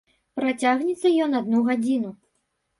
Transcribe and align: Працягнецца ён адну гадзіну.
Працягнецца 0.39 1.13
ён 1.27 1.37
адну 1.43 1.59
гадзіну. 1.71 2.11